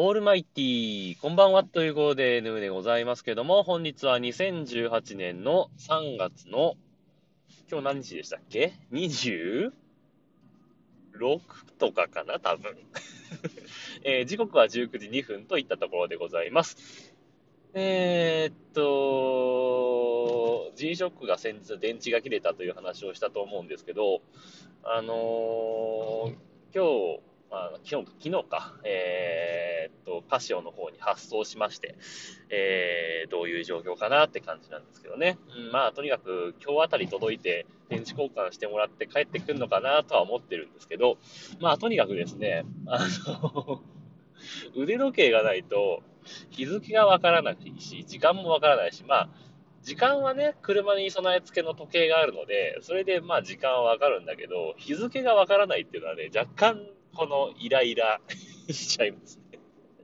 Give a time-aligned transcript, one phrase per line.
[0.00, 6.76] オールマイティー、こんばんはということで、ヌーでございますけども、本日は2018年の3月の、
[7.68, 9.72] 今日何日でしたっけ ?26
[11.80, 12.76] とかかな多分、
[14.04, 17.12] えー、時刻は19時2分といったところでございます。
[17.74, 24.22] えー、っと、G ショックが先日電池が切れたという話をしたと思うんですけど、
[24.84, 26.36] あのー、
[26.72, 26.84] 今
[27.16, 27.20] 日、
[27.50, 29.47] あ昨日、昨日か、えー、
[30.28, 31.96] っと、カシオの方に発送しまして、
[32.50, 35.38] えー、どういう状況かなって感じなんですけどね。
[35.56, 41.16] うん、まあ、とにかく今日あたり届いて、電池交換してもらって帰ってくるのかなとは思ってるんですけど、
[41.60, 43.82] まあ、とにかくですね、あの
[44.76, 46.02] 腕時計がないと、
[46.50, 49.28] 日付がわからないし、時間もわからないし、まあ、
[49.82, 58.20] 時間はね、車に備え付けの時計があるので、それでまあ時間はわかるんだけど、日付がわからないっていうのはね、若干このイライラ
[58.70, 59.47] しちゃいますね。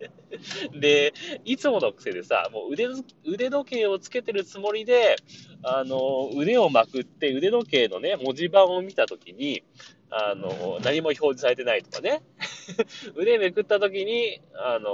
[0.78, 1.12] で、
[1.44, 2.86] いつもの癖でさ、もう腕
[3.24, 5.16] 腕時計をつけてるつもりで、
[5.62, 9.62] あの、腕をまくって腕時計のね、文字盤を見たときに、
[10.10, 12.22] あの、何も表示されてないとかね。
[13.14, 14.88] 腕めくったときに、あの、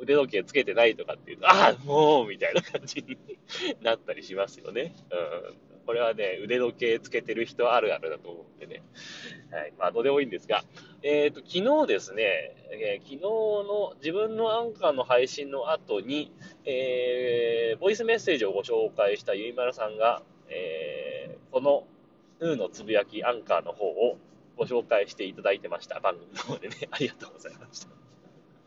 [0.00, 3.16] 腕時計つけてないとかっていうと、ああ、もう、みたいな感じに
[3.82, 4.94] なったりしますよね。
[5.10, 5.71] うん。
[5.86, 8.82] これはね、腕時計つけてる人あるあるだと思うんでね。
[9.50, 9.72] はい。
[9.78, 10.64] まあ、どうでもいいんですが、
[11.02, 12.22] えっ、ー、と、昨日ですね、
[12.70, 16.32] えー、昨日の自分のアンカーの配信の後に、
[16.64, 21.84] えー、ボイスメッセージをご紹介したゆいまるさんが、えー、この、
[22.40, 24.18] ヌーのつぶやきアンカーの方を
[24.56, 26.00] ご紹介していただいてました。
[26.00, 27.88] 番組の方でね、 ありがとうございました。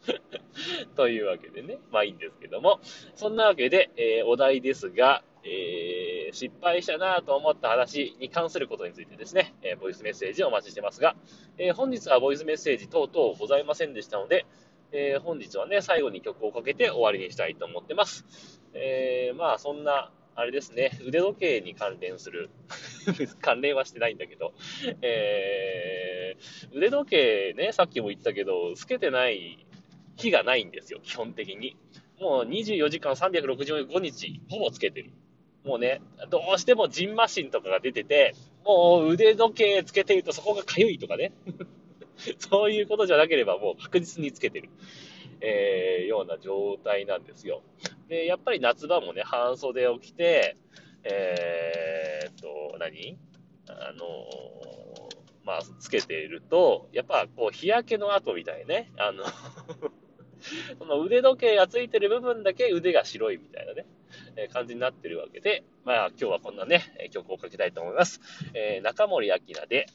[0.95, 2.79] というわけでね、まあいいんですけども、
[3.15, 5.94] そんなわけで、えー、お題ですが、えー、
[6.35, 11.15] 失敗したなと思った話に関することについてですね、えー、ボイスメッセージをお待ちしてますが、
[11.57, 14.45] えー、本日はボイスメッセージ等々ございませんでしたので、
[14.91, 18.25] え本日はね、最後に曲をかけて終わりにしたいと思ってます。
[18.73, 22.49] えまあ、そんな、あれですね、腕時計に関連する
[23.41, 24.53] 関連はしてないんだけど、
[25.01, 26.37] え
[26.71, 29.65] 腕時計ね、さっきも言ったけど、つけてない
[30.17, 31.75] 日がないんですよ、基本的に。
[32.19, 35.11] もう24時間365日、ほぼつけてる。
[35.65, 41.33] もうね、どうしてもジンマシンとかが出てて、もう腕時計つけてるとそこが痒いとかね。
[42.39, 44.69] そういうことじゃなければもう確実につけてる、
[45.41, 47.61] えー、ような状態なんですよ。
[48.07, 50.55] で、やっぱり夏場もね、半袖を着て、
[51.03, 53.17] えー、っと、何？
[53.67, 54.05] あの
[55.43, 59.23] まあ、つけていると、やっぱこう日焼けの跡みたいね、あの
[60.79, 63.73] その腕時計がついてる部分だけ腕が白いみたいな、
[64.37, 68.19] え、感じになってるわけで、まあ今日はこんなね、曲をかけたいと思います。
[68.53, 69.87] えー、中森明菜で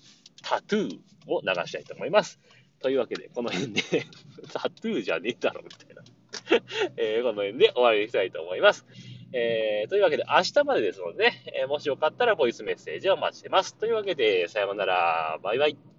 [0.43, 2.41] タトゥーを流したいと思います。
[2.81, 3.83] というわけで、この辺で
[4.53, 6.03] タトゥーじゃねえだろみたいな
[6.97, 8.87] えー、この辺で終わりにしたいと思います。
[9.33, 13.77] えー、というわけで、明日までですのでね、えー、もしよかったらボイスメッセージをお待ちしてます。
[13.77, 15.39] というわけで、さようなら。
[15.43, 15.90] バイバイ。